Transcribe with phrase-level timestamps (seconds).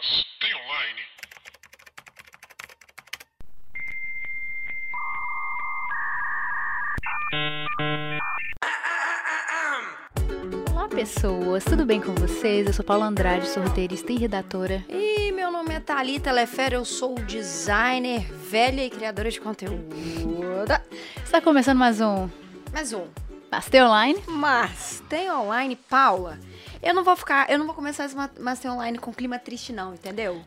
[0.00, 1.00] Mas tem online?
[10.72, 12.66] Olá, pessoas, tudo bem com vocês?
[12.66, 14.82] Eu sou Paula Andrade, sou roteirista e redatora.
[14.88, 19.84] E meu nome é Thalita Lefere, eu sou designer, velha e criadora de conteúdo.
[21.22, 22.26] Está começando mais um
[22.72, 23.06] Mais um.
[23.52, 24.22] Master Online.
[24.28, 26.38] Mas tem online, Paula.
[26.82, 29.72] Eu não vou ficar, eu não vou começar esse ma- Master Online com clima triste,
[29.72, 30.42] não, entendeu?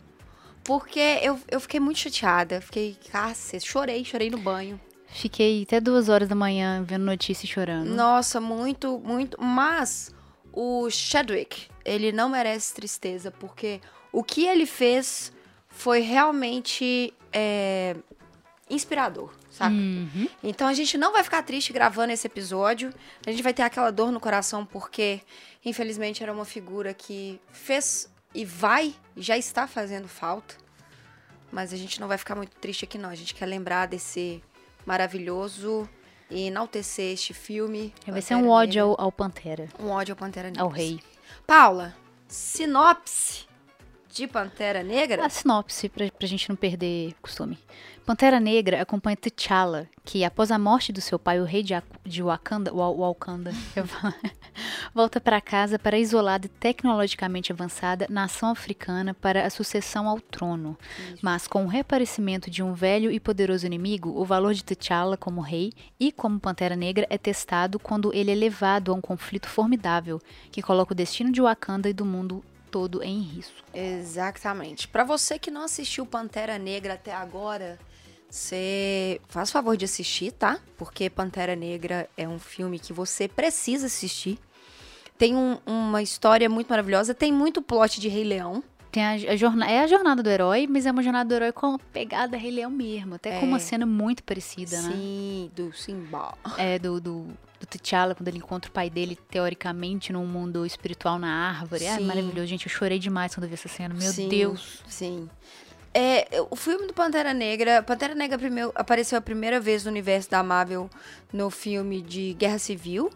[0.64, 2.62] Porque eu, eu fiquei muito chateada.
[2.62, 4.80] Fiquei, cacete, chorei, chorei no banho.
[5.08, 7.88] Fiquei até duas horas da manhã vendo notícia e chorando.
[7.90, 9.38] Nossa, muito, muito.
[9.40, 10.10] Mas
[10.52, 13.80] o Chadwick, ele não merece tristeza, porque
[14.12, 15.32] o que ele fez
[15.68, 17.96] foi realmente é,
[18.70, 19.76] inspirador, sabe?
[19.76, 20.28] Uhum.
[20.44, 22.94] Então a gente não vai ficar triste gravando esse episódio.
[23.26, 25.22] A gente vai ter aquela dor no coração, porque,
[25.64, 30.56] infelizmente, era uma figura que fez e vai, já está fazendo falta.
[31.52, 33.10] Mas a gente não vai ficar muito triste aqui, não.
[33.10, 34.42] A gente quer lembrar desse
[34.86, 35.88] maravilhoso
[36.30, 37.94] e enaltecer este filme.
[38.08, 41.00] Vai ser um ódio ao, ao Pantera, Um ódio ao Pantera ao rei.
[41.46, 41.96] Paula,
[42.28, 43.46] sinopse
[44.14, 45.26] de Pantera Negra?
[45.26, 47.58] A sinopse, pra, pra gente não perder costume.
[48.06, 51.74] Pantera Negra acompanha T'Challa, que após a morte do seu pai, o rei de,
[52.06, 53.52] de Wakanda, Wa- Wakanda,
[54.94, 60.20] volta para casa para a isolada e tecnologicamente avançada nação africana para a sucessão ao
[60.20, 60.78] trono.
[61.22, 65.42] Mas com o reaparecimento de um velho e poderoso inimigo, o valor de T'Challa como
[65.42, 70.22] rei e como Pantera Negra é testado quando ele é levado a um conflito formidável
[70.52, 73.54] que coloca o destino de Wakanda e do mundo todo em risco.
[73.72, 74.88] Exatamente.
[74.88, 77.78] Pra você que não assistiu Pantera Negra até agora,
[78.28, 80.60] você faz o favor de assistir, tá?
[80.76, 84.40] Porque Pantera Negra é um filme que você precisa assistir.
[85.20, 88.64] Tem um- uma história muito maravilhosa, tem muito plot de Rei Leão.
[88.94, 91.52] Tem a, a jornada, é a jornada do herói, mas é uma jornada do herói
[91.52, 93.16] com a pegada Rei Leão mesmo.
[93.16, 93.60] Até com uma É.
[93.60, 94.92] cena muito parecida, né?
[94.94, 96.38] Sim, do Simba.
[96.60, 97.26] É do, do,
[97.60, 101.86] do T'Challa, quando ele encontra o pai dele, teoricamente, num mundo espiritual na árvore.
[101.86, 102.06] É Sim.
[102.06, 102.46] maravilhoso.
[102.46, 103.96] Gente, eu chorei demais quando vi essa cena.
[103.96, 104.84] Meu Sim, Deus.
[104.88, 105.28] Sim.
[105.92, 107.82] É, o filme do Pantera Negra.
[107.82, 110.88] Pantera Negra primeiro, apareceu a primeira vez no universo da Marvel
[111.32, 113.10] no filme de Guerra Civil.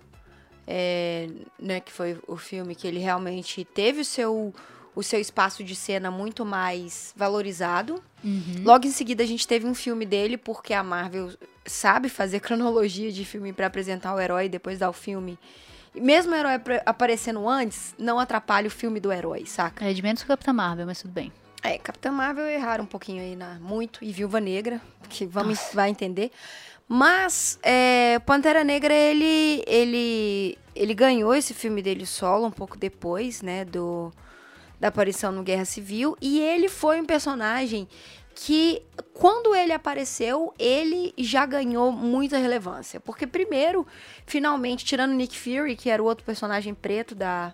[0.68, 4.54] é, né, que foi o filme que ele realmente teve o seu,
[4.98, 8.04] o seu espaço de cena muito mais valorizado.
[8.24, 8.64] Uhum.
[8.64, 11.32] Logo em seguida, a gente teve um filme dele, porque a Marvel
[11.68, 15.38] sabe fazer cronologia de filme pra apresentar o herói e depois dar o filme.
[15.94, 16.54] E mesmo o herói
[16.84, 19.86] aparecendo antes, não atrapalha o filme do herói, saca?
[19.86, 21.32] É de menos que o Capitão Marvel, mas tudo bem.
[21.62, 25.92] É, Capitã Marvel erraram um pouquinho aí, na, muito, e Viúva Negra, que vamos, vai
[25.92, 26.32] entender.
[26.88, 33.44] Mas, é, Pantera Negra, ele, ele, ele ganhou esse filme dele solo um pouco depois,
[33.44, 34.12] né, do,
[34.80, 37.88] da aparição no Guerra Civil, e ele foi um personagem
[38.40, 38.84] que,
[39.14, 43.00] quando ele apareceu, ele já ganhou muita relevância.
[43.00, 43.86] Porque, primeiro,
[44.28, 47.52] finalmente, tirando Nick Fury, que era o outro personagem preto da,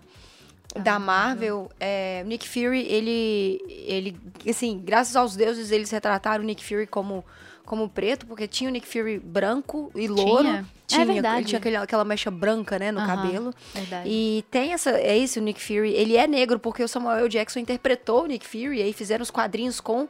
[0.78, 6.62] da Marvel, é, Nick Fury, ele, ele, assim, graças aos deuses, eles retrataram o Nick
[6.62, 7.24] Fury como,
[7.64, 10.44] como preto, porque tinha o Nick Fury branco e louro.
[10.86, 11.02] Tinha?
[11.02, 11.36] É verdade.
[11.38, 13.54] Ele tinha aquele- aquela mecha branca, né, no Aham, cabelo.
[13.72, 14.08] Verdade.
[14.08, 17.28] E tem essa, é isso, o Nick Fury, ele é negro porque o Samuel.
[17.28, 20.06] Jackson interpretou o Nick Fury, e aí fizeram os quadrinhos com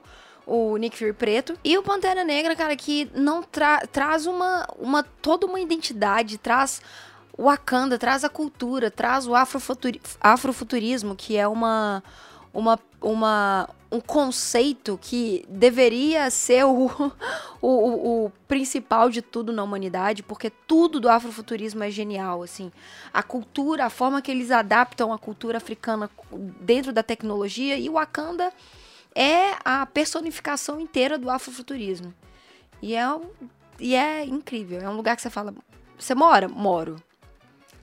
[0.47, 1.57] o Nick Fury preto.
[1.65, 6.83] E o Pantera Negra, cara, que não tra- traz uma, uma, toda uma identidade, traz
[7.39, 12.03] o Wakanda, traz a cultura, traz o afrofuturi- afrofuturismo, que é uma,
[12.53, 16.91] uma, uma, um conceito que deveria ser o,
[17.63, 22.73] o, o, principal de tudo na humanidade, porque tudo do afrofuturismo é genial, assim.
[23.13, 26.11] A cultura, a forma que eles adaptam a cultura africana
[26.61, 28.53] dentro da tecnologia e o Wakanda
[29.15, 32.13] é a personificação inteira do afrofuturismo.
[32.83, 33.05] E é,
[33.79, 35.55] e é incrível, é um lugar que você fala,
[35.97, 36.49] você mora?
[36.49, 36.97] Moro.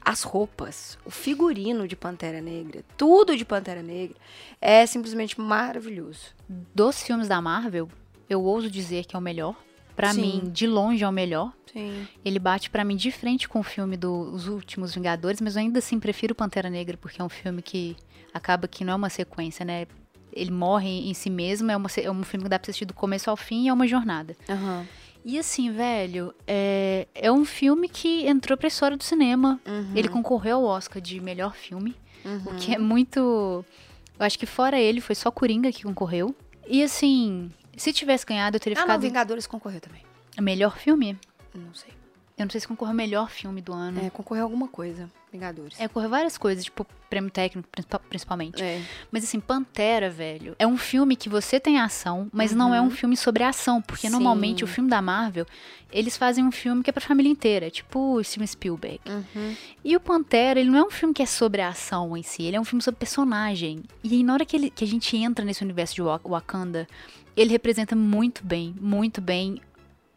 [0.03, 4.17] As roupas, o figurino de Pantera Negra, tudo de Pantera Negra
[4.59, 6.33] é simplesmente maravilhoso.
[6.73, 7.87] Dos filmes da Marvel,
[8.29, 9.55] eu ouso dizer que é o melhor.
[9.95, 10.21] Pra Sim.
[10.21, 11.53] mim, de longe é o melhor.
[11.71, 12.07] Sim.
[12.25, 15.79] Ele bate pra mim de frente com o filme dos Últimos Vingadores, mas eu ainda
[15.79, 17.95] assim prefiro Pantera Negra, porque é um filme que
[18.33, 19.85] acaba que não é uma sequência, né?
[20.33, 22.93] Ele morre em si mesmo, é, uma é um filme que dá pra assistir do
[22.93, 24.35] começo ao fim e é uma jornada.
[24.49, 24.87] Aham.
[25.23, 29.59] E assim, velho, é, é um filme que entrou pra história do cinema.
[29.67, 29.91] Uhum.
[29.95, 31.95] Ele concorreu ao Oscar de melhor filme,
[32.45, 33.19] o que é muito.
[34.19, 36.35] Eu acho que fora ele, foi só Coringa que concorreu.
[36.67, 39.01] E assim, se tivesse ganhado, eu teria Ah, ficado.
[39.01, 40.01] Vingadores concorreu também.
[40.39, 41.17] Melhor filme?
[41.53, 41.91] Não sei.
[42.37, 44.03] Eu não sei se concorreu ao melhor filme do ano.
[44.05, 45.09] É, concorreu alguma coisa.
[45.31, 45.79] Vingadores.
[45.79, 48.61] É, concorreu várias coisas, tipo, prêmio técnico, principal- principalmente.
[48.61, 48.81] É.
[49.09, 52.89] Mas assim, Pantera, velho, é um filme que você tem ação, mas não é um
[52.89, 54.13] filme sobre ação, porque Sim.
[54.13, 55.45] normalmente o filme da Marvel,
[55.91, 58.99] eles fazem um filme que é pra família inteira, tipo Steven Spielberg.
[59.07, 59.55] Uhum.
[59.85, 62.43] E o Pantera, ele não é um filme que é sobre a ação em si,
[62.43, 63.83] ele é um filme sobre personagem.
[64.03, 66.85] E aí, na hora que, ele- que a gente entra nesse universo de Wa- Wakanda,
[67.37, 69.61] ele representa muito bem, muito bem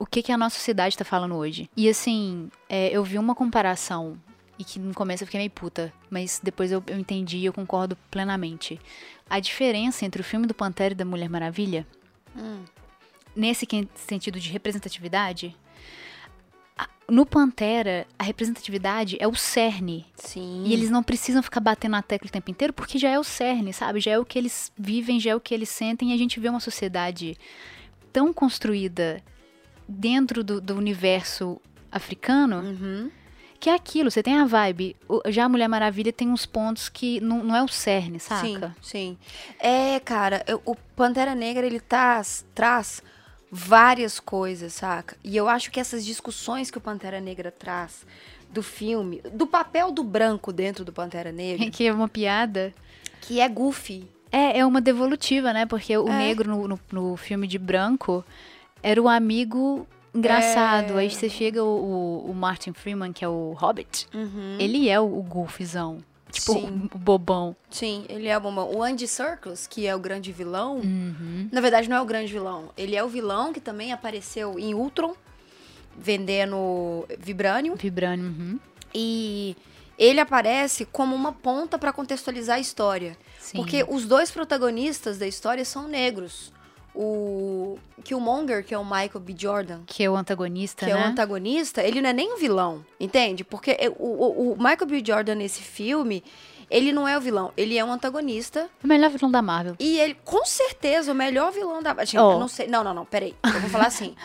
[0.04, 1.68] o que, que a nossa sociedade tá falando hoje.
[1.74, 4.18] E assim, é, eu vi uma comparação,
[4.58, 7.52] e que no começo eu fiquei meio puta, mas depois eu, eu entendi e eu
[7.52, 8.78] concordo plenamente.
[9.28, 11.86] A diferença entre o filme do Pantera e da Mulher Maravilha,
[12.36, 12.64] Hum.
[13.34, 15.56] nesse sentido de representatividade,
[17.08, 20.64] no Pantera, a representatividade é o cerne Sim.
[20.66, 23.24] e eles não precisam ficar batendo na tecla o tempo inteiro, porque já é o
[23.24, 24.00] cerne, sabe?
[24.00, 26.40] Já é o que eles vivem, já é o que eles sentem, e a gente
[26.40, 27.36] vê uma sociedade
[28.12, 29.22] tão construída
[29.88, 31.60] dentro do, do universo
[31.90, 33.10] africano Uhum.
[33.60, 34.94] que é aquilo, você tem a vibe.
[35.28, 38.74] Já a Mulher Maravilha tem uns pontos que não, não é o cerne, saca?
[38.82, 39.18] Sim, sim.
[39.58, 43.02] É, cara, eu- o Pantera Negra, ele traz, traz
[43.50, 45.16] várias coisas, saca?
[45.22, 48.04] E eu acho que essas discussões que o Pantera Negra traz
[48.50, 52.74] do filme, do papel do branco dentro do Pantera Negra, Que é uma piada.
[53.20, 54.06] que é goofy.
[54.30, 55.64] É, é uma devolutiva, né?
[55.64, 56.18] Porque o É.
[56.18, 58.24] negro no, no, no filme de branco
[58.84, 59.84] era o amigo
[60.14, 60.92] engraçado.
[60.98, 61.00] É.
[61.02, 64.56] Aí você chega o, o- Martin Freeman, que é o Hobbit, Uhum.
[64.60, 65.24] ele é o, o.
[66.30, 66.88] Tipo, Sim.
[66.92, 67.54] o, bobão.
[67.70, 68.68] Sim, ele é o bombom.
[68.76, 71.48] O Andy Serkis, que é o grande vilão, Uhum.
[71.50, 72.70] na verdade não é o grande vilão.
[72.76, 75.14] Ele é o vilão que também apareceu em Ultron,
[75.96, 77.74] vendendo Vibranium.
[77.76, 78.26] Vibranium.
[78.26, 78.58] Uhum.
[78.94, 79.56] E
[79.98, 83.16] ele aparece como uma ponta pra contextualizar a história.
[83.38, 83.58] Sim.
[83.58, 86.52] Porque os dois protagonistas da história são negros.
[86.94, 89.34] O Killmonger, que é o Michael B.
[89.36, 91.06] Jordan, Que é o antagonista, que é o né?
[91.06, 93.42] antagonista, ele não é nem o vilão, entende?
[93.44, 95.02] Porque o, o- o Michael B.
[95.04, 96.22] Jordan nesse filme,
[96.70, 98.68] ele não é o vilão, ele é um antagonista.
[98.82, 99.74] O melhor vilão da Marvel.
[99.80, 101.92] E ele, com certeza, o melhor vilão da.
[102.04, 102.32] Gente, Oh.
[102.32, 102.66] eu não sei.
[102.68, 103.34] Não, não, não, peraí.
[103.44, 104.14] Eu vou falar assim.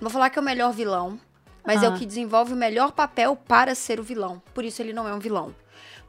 [0.00, 1.18] Vou falar que é o melhor vilão,
[1.64, 1.90] mas é Ah.
[1.90, 4.42] o que desenvolve o melhor papel para ser o vilão.
[4.52, 5.54] Por isso ele não é um vilão.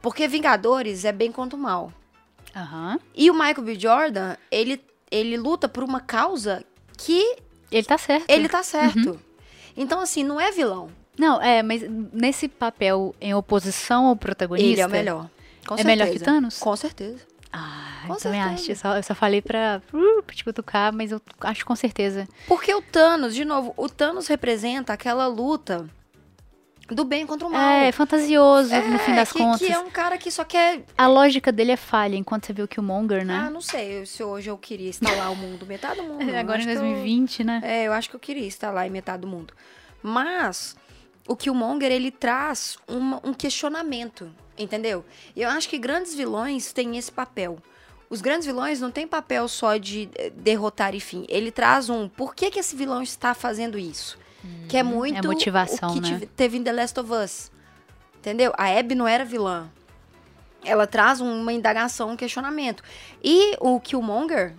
[0.02, 1.90] Porque Vingadores é bem contra o mal.
[2.54, 2.98] Aham.
[3.14, 3.78] E o Michael B.
[3.78, 4.78] Jordan, ele,
[5.12, 6.64] ele luta por uma causa
[6.96, 7.36] que
[7.70, 8.24] Ele tá certo.
[8.28, 9.10] ele tá certo.
[9.10, 9.18] Uhum.
[9.76, 10.90] Então, assim, não é vilão.
[11.18, 11.82] Não, é, mas
[12.12, 14.70] nesse papel em oposição ao protagonista.
[14.70, 15.28] Ele é o melhor.
[15.66, 16.24] Com É melhor que certeza.
[16.32, 16.58] Thanos?
[16.58, 17.18] Com certeza.
[17.52, 18.62] Ah, Com eu também certeza.
[18.62, 18.72] acho.
[18.72, 22.26] Eu só, eu só falei pra, uh, pra te cutucar, mas eu acho com certeza.
[22.48, 25.86] Porque o Thanos, de novo, o Thanos representa aquela luta
[26.88, 27.60] do bem contra o mal.
[27.60, 29.60] É, fantasioso, no fim É, das que, contas.
[29.66, 30.82] que é um cara que só quer.
[30.98, 33.50] A lógica dele é falha, enquanto você vê o Killmonger, Ah, né?
[33.50, 36.24] não sei se hoje eu queria instalar o mundo, metade do mundo.
[36.24, 36.34] não.
[36.38, 37.60] Agora em Acho que eu- 2020, né?
[37.64, 39.54] É, eu acho que eu queria instalar em metade do mundo.
[40.02, 40.76] Mas
[41.26, 45.04] o Killmonger, ele traz uma- um questionamento, entendeu?
[45.36, 47.58] E eu acho que grandes vilões têm esse papel.
[48.10, 51.24] Os grandes vilões não têm papel só de eh, derrotar e fim.
[51.30, 54.18] Ele traz um por que, que esse vilão está fazendo isso?
[54.68, 56.20] Que é muito é motivação, o que né?
[56.36, 57.50] teve em The Last of Us.
[58.18, 58.52] Entendeu?
[58.56, 59.68] A Abby não era vilã.
[60.64, 62.82] Ela traz uma indagação, um questionamento.
[63.22, 64.54] E o Killmonger,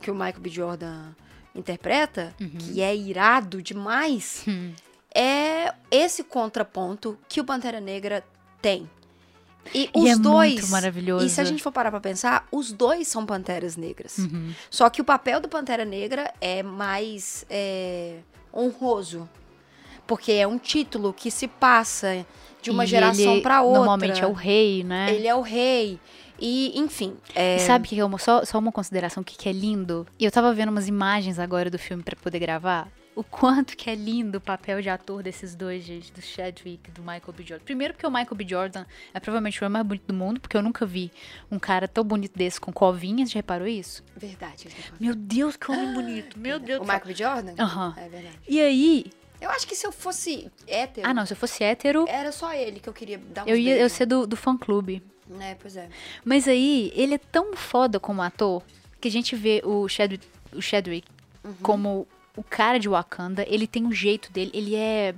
[0.00, 0.48] que o Michael B.
[0.50, 1.10] Jordan
[1.54, 4.72] interpreta, que é irado demais, Hum.
[5.14, 8.24] é esse contraponto que o Pantera Negra
[8.62, 8.88] tem.
[9.74, 10.52] E E os é dois.
[10.54, 11.24] muito maravilhoso.
[11.26, 14.18] E se a gente for parar pra pensar, os dois são panteras negras.
[14.18, 14.52] Uhum.
[14.70, 18.18] Só que o papel do Pantera Negra é mais é,
[18.54, 19.28] honroso.
[20.06, 22.26] Porque é um título que se passa
[22.60, 23.78] de uma E geração pra outra.
[23.78, 25.14] Normalmente é o rei, né?
[25.14, 25.98] Ele é o rei.
[26.38, 27.16] E, enfim.
[27.34, 30.06] é- E sabe que é uma, só, só uma consideração que, que é lindo?
[30.18, 32.88] E eu tava vendo umas imagens agora do filme pra poder gravar.
[33.16, 36.92] O quanto que é lindo o papel de ator desses dois, gente, do Chadwick e
[36.92, 37.44] do Michael B.
[37.44, 37.64] Jordan.
[37.64, 38.44] Primeiro porque o Michael B.
[38.48, 41.12] Jordan é provavelmente o homem mais bonito do mundo, porque eu nunca vi
[41.48, 44.02] um cara tão bonito desse com covinhas, já reparou isso?
[44.16, 44.66] Verdade.
[44.98, 46.82] Meu Deus, que homem bonito, meu Deus O.
[46.82, 47.14] Michael B.
[47.14, 47.54] Jordan?
[47.56, 47.94] Aham.
[47.96, 48.38] É verdade.
[48.48, 49.06] E aí...
[49.40, 52.52] Eu acho que se eu fosse hétero, Ah, não, se eu fosse hétero, era só
[52.54, 55.02] ele que eu queria dar uns eu ia eu ser do, do fã-clube.
[55.40, 55.88] É, pois é.
[56.24, 58.62] Mas aí, ele é tão foda como ator
[59.00, 61.06] que a gente vê o Chadwick, o Chadwick
[61.62, 63.44] como o cara de Wakanda.
[63.48, 65.14] Ele tem um jeito dele, ele é.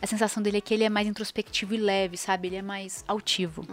[0.00, 2.48] A sensação dele é que ele é mais introspectivo e leve, sabe?
[2.48, 3.64] Ele é mais altivo.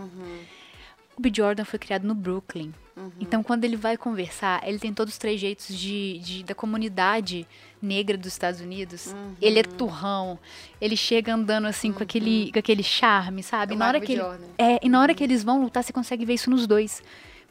[1.15, 1.31] O B.
[1.33, 2.73] Jordan foi criado no Brooklyn.
[3.19, 7.47] Então, quando ele vai conversar, ele tem todos os trejeitos de, de- da comunidade
[7.81, 9.15] negra dos Estados Unidos.
[9.41, 10.37] Ele é turrão.
[10.79, 13.73] Ele chega andando assim com, aquele, com aquele charme, sabe?
[13.73, 14.21] É o na hora que ele,
[14.57, 17.01] é, e na hora que eles vão lutar, você consegue ver isso nos dois.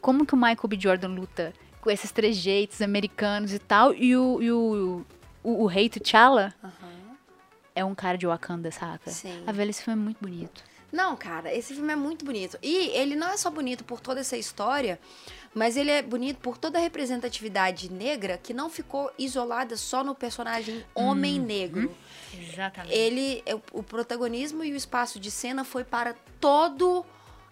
[0.01, 0.79] Como que o Michael B.
[0.81, 5.05] Jordan luta com esses trejeitos americanos e tal, e o, e o,
[5.43, 6.55] o, o rei T'Challa,
[7.75, 9.11] é um cara de Wakanda, saca?
[9.11, 9.43] Sim.
[9.47, 10.63] A velha, esse filme é muito bonito.
[10.93, 12.59] Não, cara, esse filme é muito bonito.
[12.63, 15.01] E ele não é só bonito por toda essa história,
[15.55, 20.15] mas ele é bonito por toda a representatividade negra que não ficou isolada só no
[20.15, 21.91] personagem homem negro.
[22.39, 22.95] Exatamente.
[22.95, 27.05] Ele, é, o protagonismo e o espaço de cena foi para todo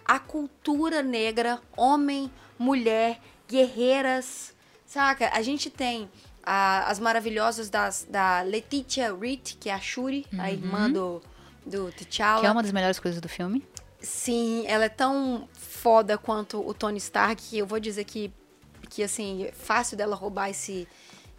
[0.04, 4.54] a cultura negra, homem, mulher, guerreiras,
[4.85, 5.30] saca?
[5.32, 6.11] A gente tem
[6.42, 11.23] a- as maravilhosas das, da Letitia Reed, que é a Shuri, a irmã do,
[11.64, 12.40] do T'Challa.
[12.40, 13.64] Que é uma das melhores coisas do filme.
[14.00, 18.33] Sim, ela é tão foda quanto o Tony Stark eu vou dizer que,
[18.88, 20.88] que assim, é fácil dela roubar esse,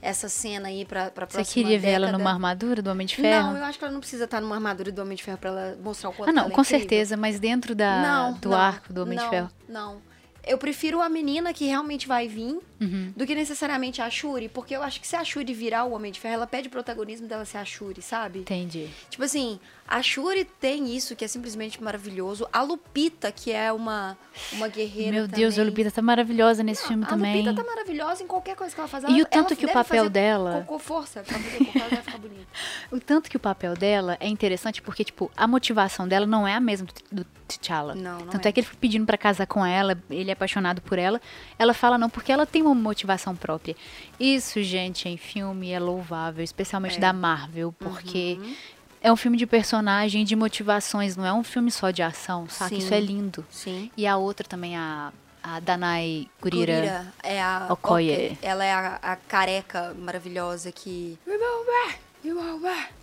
[0.01, 3.16] essa cena aí pra, pra Você próxima queria ver ela numa armadura do Homem de
[3.16, 3.48] Ferro?
[3.54, 5.50] Não, eu acho que ela não precisa estar numa armadura do Homem de Ferro pra
[5.50, 6.80] ela mostrar o quanto ah, não, é com incrível.
[6.80, 9.50] certeza, mas dentro da, Não, do não, arco do Homem não, de Ferro.
[9.68, 10.12] Não.
[10.44, 13.13] Eu prefiro a menina que realmente vai vir Uhum.
[13.16, 16.12] do que necessariamente a Shuri, porque eu acho que se a Shuri virar o Homem
[16.12, 18.40] de Ferro, ela pede o protagonismo dela ser a Shuri, sabe?
[18.40, 18.90] Entendi.
[19.08, 19.60] Tipo assim,
[19.93, 22.48] a Shuri tem isso que é simplesmente maravilhoso.
[22.53, 24.17] A Lupita, que é uma,
[24.53, 25.69] uma guerreira Meu Deus, a também.
[25.69, 27.41] Lupita tá maravilhosa nesse Não, filme a também.
[27.43, 29.03] Lupita tá maravilhosa em qualquer coisa que ela faz.
[29.03, 32.17] E Ela- o tanto que o papel dela- Cocô força, pra fazer cocô, vai ficar
[32.17, 32.48] bonita.
[32.91, 36.53] O tanto que o papel dela é interessante porque, tipo, a motivação dela não é
[36.55, 37.95] a mesma do, do T'Challa.
[37.95, 38.50] Não, não Tanto é.
[38.50, 38.51] é.
[38.51, 41.21] que ele fica pedindo pra casar com ela, ele é apaixonado por ela.
[41.57, 43.75] Ela fala não, porque ela tem uma motivação própria.
[44.19, 47.00] Isso, gente, em filme é louvável, especialmente É.
[47.00, 48.55] da Marvel, porque Uhum.
[49.01, 52.70] É um filme de personagem, de motivações, não é um filme só de ação, saca?
[52.70, 52.77] Sim.
[52.77, 53.46] Isso é lindo.
[53.50, 53.91] Sim.
[53.98, 56.75] E a outra também, a, a Danai Gurira.
[56.75, 57.67] Gurira é a.
[57.72, 58.38] Okoye.
[58.41, 61.17] Ela é a, a careca maravilhosa que.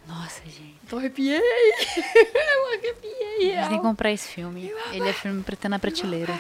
[0.06, 0.76] Nossa, gente.
[0.90, 1.40] Eu arrepiei!
[1.42, 3.38] Eu arrepiei!
[3.38, 3.80] Que real.
[3.80, 4.72] comprar esse filme.
[4.92, 6.38] Ele é filme pra ter na prateleira.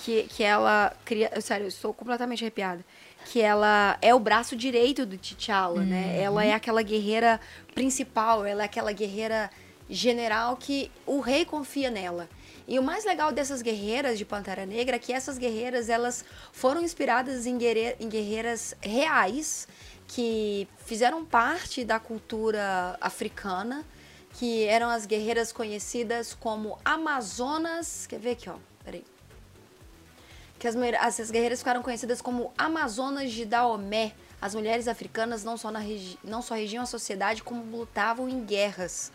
[0.00, 1.30] que, que ela cria.
[1.40, 2.84] Sério, eu estou completamente arrepiada.
[3.26, 6.20] Que ela é o braço direito do T'Challa, né?
[6.20, 7.40] Ela é aquela guerreira
[7.74, 9.50] principal, ela é aquela guerreira
[9.88, 12.28] general que o rei confia nela.
[12.68, 16.80] E o mais legal dessas guerreiras de Pantera Negra é que essas guerreiras elas foram
[16.80, 19.66] inspiradas em, guerre- em guerreiras reais
[20.06, 23.84] que fizeram parte da cultura africana,
[24.34, 28.06] que eram as guerreiras conhecidas como Amazonas.
[28.06, 28.56] Quer ver aqui, ó?
[30.62, 34.12] Que as, essas guerreiras ficaram conhecidas como Amazonas de Daomé.
[34.40, 35.80] As mulheres africanas não só, na
[36.22, 39.10] não só regiam a sociedade, como lutavam em guerras.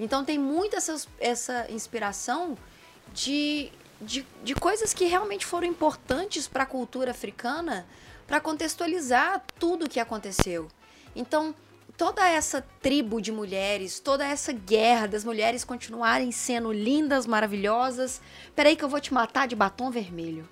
[0.00, 2.56] Então tem muito essa, essa inspiração
[3.12, 7.86] de, de, de coisas que realmente foram importantes para a cultura africana
[8.26, 10.68] para contextualizar tudo o que aconteceu.
[11.14, 11.54] Então,
[11.98, 18.22] toda essa tribo de mulheres, toda essa guerra das mulheres continuarem sendo lindas, maravilhosas.
[18.56, 20.48] Peraí que eu vou te matar de batom vermelho.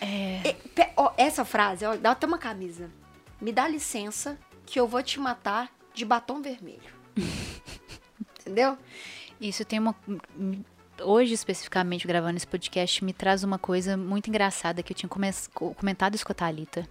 [0.00, 0.48] É.
[0.48, 2.90] E- pe- ó, essa frase, ó, dá até uma camisa.
[3.40, 6.92] Me dá licença que eu vou te matar de batom vermelho.
[8.40, 8.76] Entendeu?
[9.40, 9.94] Isso tem uma.
[11.00, 15.30] Hoje, especificamente, gravando esse podcast, me traz uma coisa muito engraçada que eu tinha come-
[15.76, 16.88] comentado isso com a Thalita.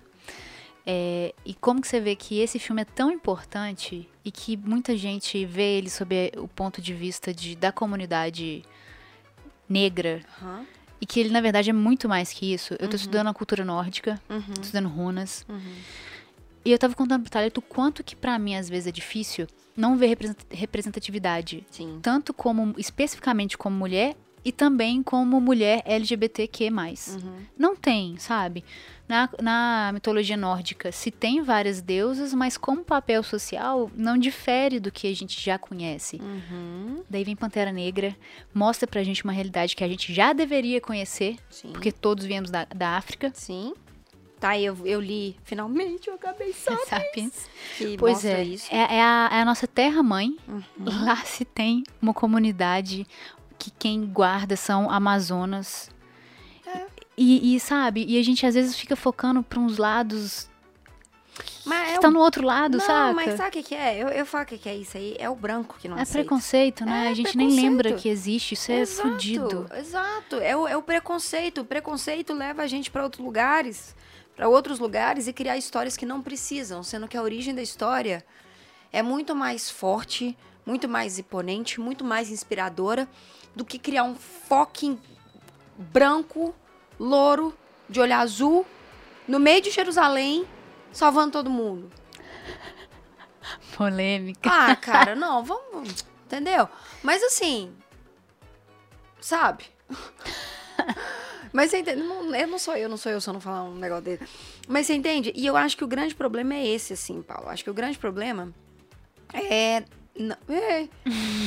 [0.85, 4.95] É, e como que você vê que esse filme é tão importante e que muita
[4.95, 8.63] gente vê ele sob o ponto de vista de, da comunidade
[9.67, 10.65] negra Aham.
[11.01, 12.75] E que ele, na verdade, é muito mais que isso.
[12.79, 14.41] Eu tô estudando a cultura nórdica, Uhum.
[14.55, 15.45] tô estudando runas.
[16.65, 19.47] E eu tava contando pro Thalita o quanto que pra mim, às vezes, é difícil
[19.75, 21.99] não ver represent- representatividade Sim.
[22.01, 26.69] tanto como especificamente como mulher e também como mulher LGBTQ+.
[26.69, 27.37] Uhum.
[27.57, 28.63] Não tem, sabe?
[29.07, 34.91] Na, na mitologia nórdica se tem várias deusas, mas como papel social não difere do
[34.91, 36.19] que a gente já conhece.
[36.21, 37.03] Uhum.
[37.09, 38.15] Daí vem Pantera Negra,
[38.53, 41.71] mostra pra gente uma realidade que a gente já deveria conhecer, Sim.
[41.71, 43.31] porque todos viemos da, da África.
[43.33, 43.73] Sim.
[44.39, 45.35] Tá, eu, eu li.
[45.43, 46.53] Finalmente eu acabei
[46.87, 47.49] Sapiens.
[47.77, 48.67] que Pois é, isso.
[48.71, 50.37] é, é a, é a nossa terra-mãe.
[50.47, 50.63] Uhum.
[51.05, 53.07] Lá se tem uma comunidade
[53.57, 55.89] que quem guarda são Amazonas.
[56.65, 56.85] É.
[57.17, 60.49] E, e, sabe, e a gente às vezes fica focando pra uns lados
[61.65, 62.11] Mas que é tá o...
[62.11, 63.13] no outro lado, Não, saca?
[63.13, 63.97] mas sabe o que, é?
[63.97, 65.15] Eu, eu falo o que, que é isso aí.
[65.19, 66.19] É o branco que não É aceita.
[66.27, 67.07] preconceito, né?
[67.07, 69.65] É a gente nem lembra que existe, isso é Exato, fudido.
[69.75, 70.35] Exato.
[70.37, 71.61] É o, é o preconceito.
[71.61, 73.95] O preconceito leva a gente pra outros lugares,
[74.35, 78.23] pra outros lugares e criar histórias que não precisam, sendo que a origem da história
[78.91, 83.07] é muito mais forte, muito mais imponente, muito mais inspiradora
[83.57, 84.99] do que criar um fucking
[85.77, 86.55] branco,
[86.99, 87.57] louro,
[87.89, 88.65] de olho azul,
[89.27, 90.47] no meio de Jerusalém,
[90.91, 91.91] salvando todo mundo.
[93.75, 94.49] Polêmica.
[94.51, 96.05] Ah, cara, não, vamos.
[96.25, 96.69] Entendeu?
[97.01, 97.73] Mas assim.
[99.19, 99.65] Sabe?
[101.51, 102.03] Mas você entende?
[102.03, 104.27] Não, eu não sou eu, não sou eu só não falar um negócio dele.
[104.67, 105.31] Mas você entende?
[105.35, 107.49] E eu acho que o grande problema é esse, assim, Paulo.
[107.49, 108.53] Acho que o grande problema
[109.33, 109.83] é
[110.15, 110.87] Não, é.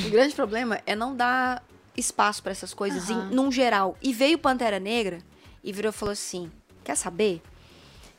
[0.07, 1.63] o grande problema é não dar
[1.97, 3.29] espaço pra essas coisas, Aham.
[3.31, 3.97] em, num geral.
[4.03, 5.19] E veio Pantera Negra
[5.63, 6.51] e virou e falou assim:
[6.85, 7.43] Quer saber?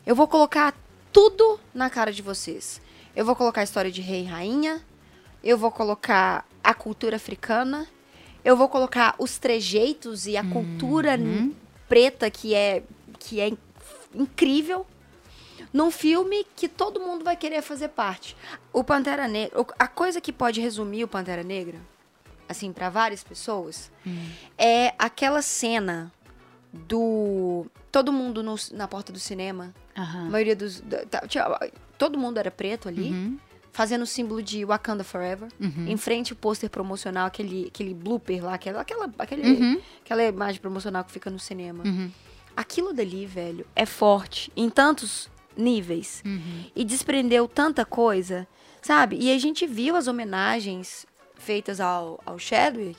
[0.05, 0.73] Eu vou colocar
[1.13, 2.81] tudo na cara de vocês.
[3.15, 4.81] Eu vou colocar a história de rei e rainha.
[5.43, 7.87] Eu vou colocar a cultura africana.
[8.43, 11.55] Eu vou colocar os trejeitos e a cultura n-
[11.87, 12.83] preta que é
[13.19, 13.57] que é in-
[14.15, 14.85] incrível
[15.71, 18.35] num filme que todo mundo vai querer fazer parte.
[18.73, 21.79] O Pantera Negra, a coisa que pode resumir o Pantera Negra,
[22.51, 23.91] assim, pra várias pessoas,
[24.58, 26.12] é aquela cena
[26.74, 29.74] do todo mundo no- na porta do cinema.
[29.96, 30.29] A Aham.
[30.29, 31.24] maioria dos tá,
[31.98, 33.38] todo mundo era preto ali, Uhum.
[33.74, 35.50] fazendo o símbolo de Wakanda Forever.
[35.60, 35.88] Uhum.
[35.88, 39.81] Em frente o pôster promocional, aquele, aquele blooper lá, aquela, aquela, aquele, Uhum.
[40.03, 41.84] aquela imagem promocional que fica no cinema.
[41.84, 42.10] Uhum.
[42.55, 46.22] Aquilo dali, velho, é forte em tantos níveis.
[46.25, 46.65] Uhum.
[46.75, 48.48] E desprendeu tanta coisa,
[48.81, 49.17] sabe?
[49.20, 51.05] E a gente viu as homenagens
[51.41, 52.98] feitas ao, ao Chadwick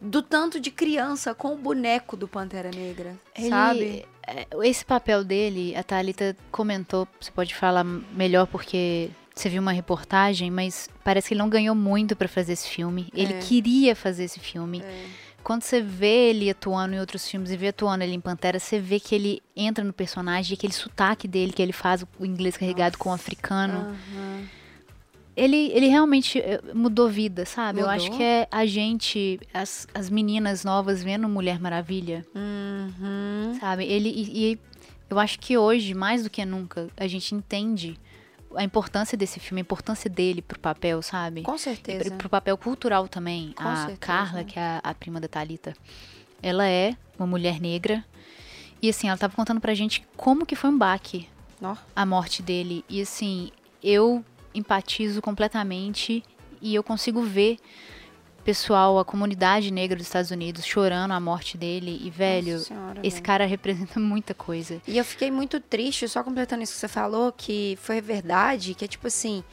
[0.00, 4.06] do tanto de criança com o boneco do Pantera Negra, Ele- sabe?
[4.26, 9.72] é, Esse papel dele, a Thalita comentou, você pode falar melhor porque você viu uma
[9.72, 13.08] reportagem, mas parece que ele não ganhou muito pra fazer esse filme.
[13.14, 13.38] Ele É.
[13.40, 14.80] queria fazer esse filme.
[14.80, 15.04] É.
[15.44, 18.78] Quando você vê ele atuando em outros filmes e vê atuando ele em Pantera, você
[18.78, 22.96] vê que ele entra no personagem, aquele sotaque dele, que ele faz o inglês carregado
[22.98, 23.78] com o africano.
[24.14, 24.44] Aham.
[25.36, 27.80] Ele, ele realmente eh, mudou vida, sabe?
[27.80, 28.18] Eu acho Mudou.
[28.18, 33.56] que é a gente, as, as meninas novas vendo Mulher Maravilha, Uhum.
[33.60, 33.84] sabe?
[33.84, 34.58] Ele e, e
[35.08, 37.98] eu acho que hoje, mais do que nunca, a gente entende
[38.56, 41.42] a importância desse filme, a importância dele pro papel, sabe?
[41.42, 42.04] Com E certeza.
[42.10, 43.52] pro, pro papel cultural também.
[43.56, 43.98] Com a certeza.
[44.00, 45.74] Carla, que é a, a prima da Thalita,
[46.42, 48.04] ela é uma mulher negra.
[48.82, 51.28] E assim, ela tava contando pra gente como que foi um baque
[51.62, 51.76] Ó.
[51.94, 52.84] a morte dele.
[52.88, 53.50] E assim,
[53.82, 56.22] eu empatizo completamente
[56.60, 57.58] e eu consigo ver
[58.44, 62.00] pessoal, a comunidade negra dos Estados Unidos chorando a morte dele.
[62.02, 63.24] E, velho, senhora, esse velho.
[63.24, 64.80] cara representa muita coisa.
[64.86, 68.84] E eu fiquei muito triste, só completando isso que você falou, que foi verdade, que
[68.84, 69.44] é tipo assim,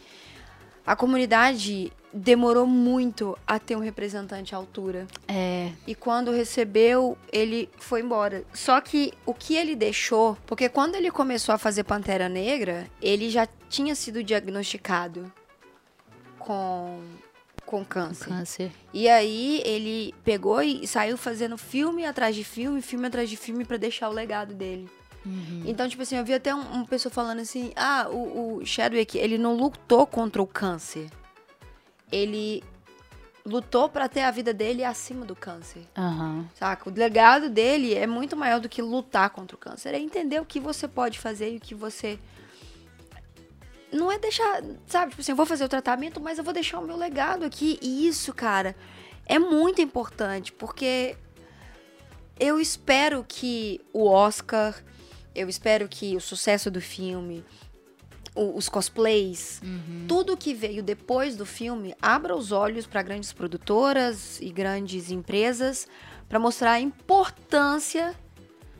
[0.88, 5.06] a comunidade demorou muito a ter um representante à altura.
[5.28, 8.46] É, E quando recebeu, ele foi embora.
[8.54, 13.30] Só que o que ele deixou, porque quando ele começou a fazer Pantera Negra, ele
[13.30, 15.30] já tinha sido diagnosticado
[16.40, 17.02] com
[17.66, 18.30] com câncer.
[18.30, 18.72] câncer.
[18.94, 23.66] E aí ele pegou e saiu fazendo filme atrás de filme, filme atrás de filme
[23.66, 24.90] pra deixar o legado dele.
[25.28, 25.64] Uhum.
[25.66, 29.18] Então, tipo assim, eu vi até um, uma pessoa falando assim: ah, o, o Chadwick,
[29.18, 31.10] ele não lutou contra o câncer.
[32.12, 32.64] Ele
[33.46, 35.84] lutou pra ter a vida dele acima do câncer.
[35.98, 36.46] Aham.
[36.56, 36.90] Saca?
[36.90, 39.94] O legado dele é muito maior do que lutar contra o câncer.
[39.94, 42.18] É entender o que você pode fazer e o que você.
[43.92, 44.62] Não é deixar.
[44.86, 45.12] Sabe?
[45.12, 47.78] Tipo assim, eu vou fazer o tratamento, mas eu vou deixar o meu legado aqui.
[47.82, 48.76] E isso, cara,
[49.26, 51.18] é muito importante, porque
[52.40, 54.76] eu espero que o Oscar,
[55.38, 57.46] eu espero que o sucesso do filme,
[58.36, 59.62] os cosplays,
[60.08, 65.88] tudo que veio depois do filme abra os olhos para grandes produtoras e grandes empresas
[66.28, 68.16] para mostrar a importância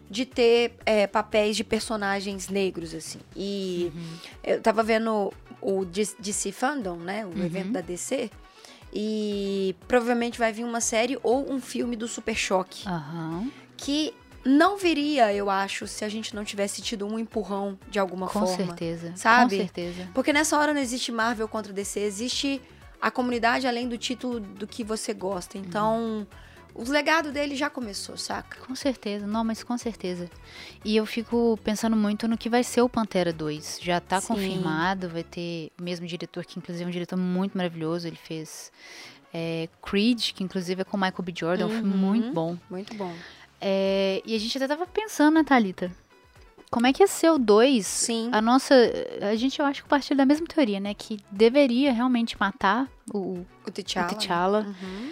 [0.10, 3.20] de ter é, papéis de personagens negros assim.
[3.36, 3.92] E
[4.44, 8.32] eu tava vendo o DC Fandom, né, o evento da DC,
[8.94, 12.88] e provavelmente vai vir uma série ou um filme do Super Choque.
[13.76, 14.14] Que
[14.48, 18.40] não viria, eu acho, se a gente não tivesse tido um empurrão de alguma Com
[18.46, 18.56] forma.
[18.56, 19.12] certeza.
[19.16, 19.58] sabe?
[19.58, 20.10] Com certeza.
[20.14, 22.62] Porque nessa hora não existe Marvel contra DC, existe
[23.02, 25.58] a comunidade além do título do que você gosta.
[25.58, 26.26] Então,
[26.74, 28.58] o legado dele já começou, saca?
[28.66, 30.30] Com certeza, não, mas com certeza.
[30.86, 33.80] E eu fico pensando muito no que vai ser o Pantera 2.
[33.82, 34.28] Já tá Sim.
[34.30, 38.08] confirmado, vai ter o mesmo diretor, que inclusive é um diretor muito maravilhoso.
[38.08, 38.72] Ele fez
[39.34, 41.34] é, Creed, que inclusive é com Michael B.
[41.36, 41.98] Jordan, um filme Uhum.
[42.00, 42.58] muito bom.
[42.70, 43.14] Muito bom.
[43.60, 45.92] É, e a gente até tava pensando, né, Thalita?
[46.70, 47.86] Como é que ia ser o 2?
[47.88, 48.30] Sim.
[48.34, 48.76] A nossa.
[49.22, 50.94] A gente, eu acho que partilha da mesma teoria, né?
[50.94, 54.12] Que deveria realmente matar o, O T'Challa.
[54.12, 55.10] o T'Challa, Uhum.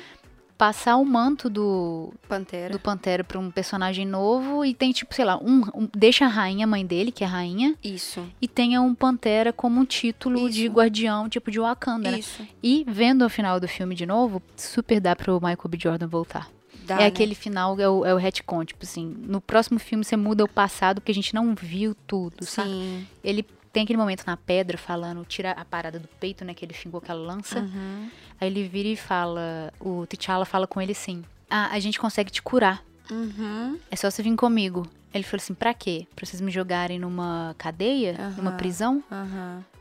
[0.57, 2.73] passar o manto do, Pantera.
[2.73, 6.27] do Pantera pra um personagem novo e tem, tipo, sei lá, um, um- deixa a
[6.27, 8.25] rainha, a mãe dele, que é rainha, Isso.
[8.41, 10.73] e tenha um Pantera como um título de Isso.
[10.73, 12.19] guardião, tipo de Wakanda, né?
[12.19, 12.45] Isso.
[12.61, 15.77] E vendo o final do filme de novo, super dá pro Michael B.
[15.81, 16.49] Jordan voltar.
[16.85, 17.05] Dá, é né?
[17.07, 20.47] aquele final, é o, é o retcon, tipo assim, no próximo filme você muda o
[20.47, 22.69] passado porque a gente não viu tudo, sabe?
[22.69, 23.07] Sim.
[23.23, 23.43] Ele
[23.73, 26.99] tem aquele momento na pedra falando, tira a parada do peito, né, que ele xingou
[26.99, 27.59] aquela lança.
[27.59, 28.09] Uhum.
[28.39, 32.31] Aí ele vira e fala, o T'Challa fala com ele assim, ah, a gente consegue
[32.31, 32.81] te curar.
[33.11, 33.77] Uhum.
[33.91, 34.87] É só você vir comigo.
[35.13, 36.07] Ele falou assim, pra quê?
[36.15, 38.15] Pra vocês me jogarem numa cadeia?
[38.19, 38.33] Aham.
[38.37, 39.03] Numa prisão?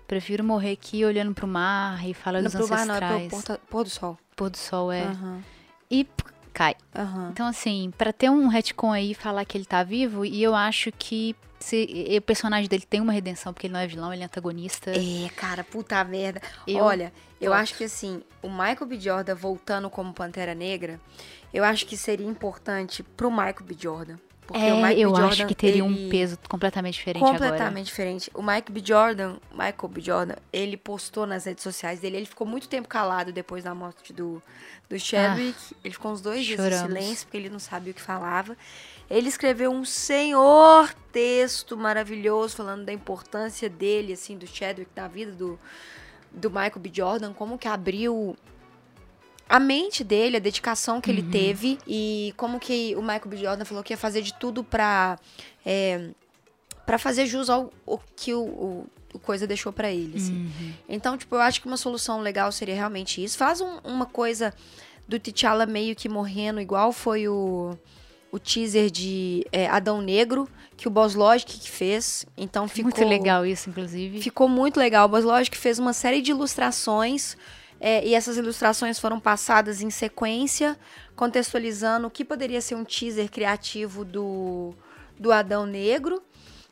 [0.07, 3.45] Prefiro morrer aqui olhando pro mar e falando Não dos pro mar, não, é ancestrais.
[3.45, 4.19] pro pôr do sol.
[4.37, 5.07] Pôr do sol, é.
[5.90, 6.07] E
[6.55, 6.77] cai.
[6.95, 7.31] aham.
[7.33, 10.55] Então, assim, pra ter um retcon aí e falar que ele tá vivo, e eu
[10.55, 14.23] acho que se, o personagem dele tem uma redenção, porque ele não é vilão, ele
[14.23, 14.90] é antagonista.
[14.90, 16.40] É, cara, puta merda.
[16.67, 19.01] Eu Olha, eu acho que assim, o Michael B.
[19.01, 21.01] Jordan voltando como Pantera Negra,
[21.53, 23.77] eu acho que seria importante pro Michael B.
[23.79, 24.17] Jordan.
[24.46, 25.09] Porque É, o Michael eu.
[25.11, 27.38] Jordan, acho que teria um peso completamente diferente agora.
[27.38, 28.30] completamente diferente.
[28.35, 28.83] O Mike B.
[28.85, 30.00] Jordan, Michael B.
[30.00, 34.12] Jordan, ele postou nas redes sociais dele, ele ficou muito tempo calado depois da morte
[34.12, 34.42] do,
[34.88, 35.57] do Chadwick.
[35.83, 36.87] ele ficou uns dois dias em choramos.
[36.88, 38.57] silêncio, porque ele não sabia o que falava.
[39.11, 45.33] Ele escreveu um senhor texto maravilhoso falando da importância dele, assim, do Chadwick, da vida
[45.33, 45.59] do,
[46.30, 46.90] do Michael B.
[46.92, 48.37] Jordan, como que abriu
[49.48, 53.37] a mente dele, a dedicação que ele teve e como que o Michael B.
[53.37, 55.18] Jordan falou que ia fazer de tudo pra,
[55.64, 56.09] é,
[56.87, 60.33] pra fazer jus ao, ao que o, o, o coisa deixou pra ele, assim.
[60.33, 60.72] Uhum.
[60.88, 63.37] Então, tipo, eu acho que uma solução legal seria realmente isso.
[63.37, 64.52] Faz um- uma coisa
[65.07, 67.76] do T'Challa meio que morrendo, igual foi o,
[68.33, 72.24] o teaser de é, Adão Negro, que o Boss Logic que fez.
[72.37, 72.85] Então ficou...
[72.90, 74.20] Muito legal isso, inclusive.
[74.22, 75.04] Ficou muito legal.
[75.07, 77.37] O Buzz Logic fez uma série de ilustrações
[77.81, 80.79] é, e essas ilustrações foram passadas em sequência,
[81.17, 84.75] contextualizando o que poderia ser um teaser criativo do,
[85.19, 86.23] do Adão Negro.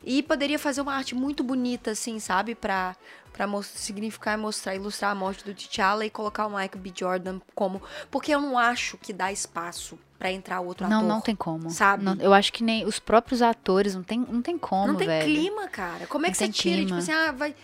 [0.05, 2.55] E poderia fazer uma arte muito bonita, assim, sabe?
[2.55, 2.93] Pra,
[3.31, 6.91] pra significar e mostrar, ilustrar a morte do T'Challa e colocar o Michael B.
[6.93, 7.81] Jordan como...
[8.11, 11.07] Porque eu não acho que dá espaço pra entrar outro Não, ator.
[11.07, 11.69] não tem como.
[11.69, 12.03] sabe?
[12.03, 15.07] Não- eu acho que nem os próprios atores, não tem, não tem como, Não tem
[15.07, 15.23] velho.
[15.25, 16.05] clima, cara.
[16.05, 16.75] Como é Não que você tira?
[16.75, 16.99] Tipo clima.
[16.99, 17.55] assim, ah, vai.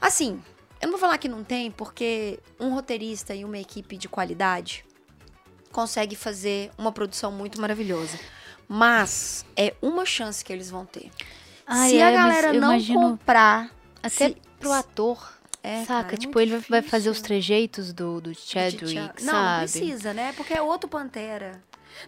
[0.00, 0.42] Assim,
[0.80, 4.84] eu não vou falar que não tem, porque um roteirista e uma equipe de qualidade
[5.72, 8.18] consegue fazer uma produção muito maravilhosa.
[8.68, 11.10] Mas é uma chance que eles vão ter.
[11.66, 13.70] Ai, Se é, a galera não imagino comprar.
[14.02, 15.36] Até se- pro ator.
[15.62, 16.02] É, saca?
[16.04, 17.24] cara, é tipo, ele vai- vai fazer os difícil.
[17.26, 19.22] trejeitos do, do Chadwick, sabe?
[19.24, 20.32] Não, não precisa, né?
[20.34, 21.62] Porque é outro Pantera.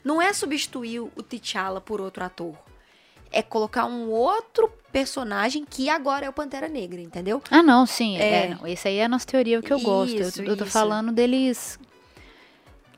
[0.04, 2.54] Não é substituir o T'Challa por outro ator.
[3.32, 7.40] É colocar um outro personagem que agora é o Pantera Negra, entendeu?
[7.50, 8.16] Ah, não, sim.
[8.18, 8.46] É.
[8.46, 8.54] É.
[8.54, 10.16] não, esse aí é a nossa teoria, o que eu gosto.
[10.16, 10.72] Eu- Isso, Eu, tô isso.
[10.72, 11.78] falando deles.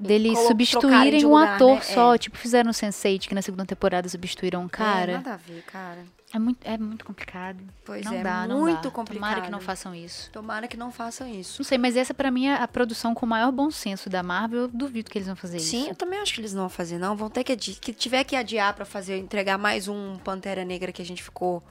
[0.01, 1.81] Deles Colo- substituírem de um lugar, ator né?
[1.83, 2.15] só.
[2.15, 2.19] É.
[2.19, 5.13] Tipo, fizeram o Sense8, que na segunda temporada substituíram um É, cara.
[5.19, 6.05] nada a ver, cara.
[6.35, 7.59] É, muito, é muito complicado.
[7.85, 8.91] Pois não é, dá, não muito dá.
[8.91, 9.23] complicado.
[9.29, 10.31] Tomara que não façam isso.
[10.31, 11.61] Tomara que não façam isso.
[11.61, 14.23] Não sei, mas essa pra mim é a produção com o maior bom senso da
[14.23, 14.61] Marvel.
[14.63, 15.91] Eu duvido que eles vão fazer Sim, isso.
[15.91, 17.15] eu também acho que eles não vão fazer, não.
[17.15, 17.77] Vão ter que adiar.
[17.79, 21.63] Que tiver que adiar pra fazer, entregar mais um Pantera Negra que a gente ficou.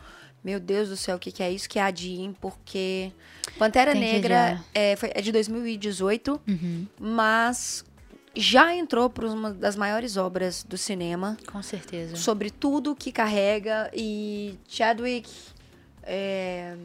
[0.43, 1.69] Meu Deus do céu, o que, que é isso?
[1.69, 3.11] Que adiem, porque.
[3.59, 7.83] Pantera Tem Negra é, foi- é de 2018, Uhum, mas
[8.35, 11.37] já entrou para uma das maiores obras do cinema.
[11.45, 12.15] com certeza.
[12.15, 15.29] sobre tudo que carrega e Chadwick
[16.03, 16.75] é,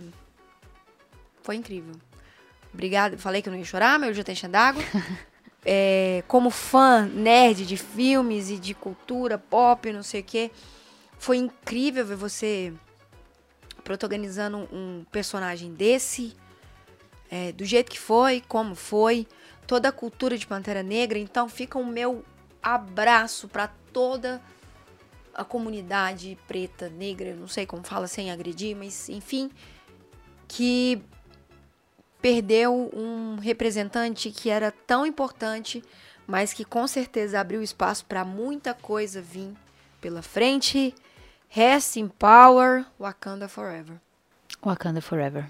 [1.42, 1.94] foi incrível.
[2.72, 3.16] Obrigada.
[3.16, 4.82] Falei que eu não ia chorar, mas eu já tenho enchendo d'água.
[5.68, 10.52] É, como fã nerd de filmes e de cultura pop, não sei o quê,
[11.18, 12.72] foi incrível ver você
[13.82, 16.36] protagonizando um personagem desse,
[17.28, 19.26] é, do jeito que foi, como foi,
[19.66, 21.18] toda a cultura de Pantera Negra.
[21.18, 22.24] Então fica o meu
[22.62, 24.40] abraço para toda
[25.34, 29.50] a comunidade preta, negra, não sei como fala sem agredir, mas enfim,
[30.48, 31.02] que
[32.22, 35.84] perdeu um representante que era tão importante,
[36.26, 39.52] mas que com certeza abriu espaço para muita coisa vir
[40.00, 40.94] pela frente.
[41.48, 44.00] Rest in power, Wakanda forever.
[44.64, 45.46] Wakanda Forever.